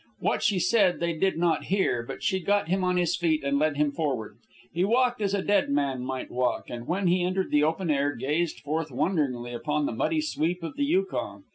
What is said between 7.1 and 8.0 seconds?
entered the open